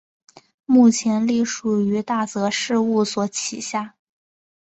[0.65, 3.93] 目前隶属于大泽事务所旗下。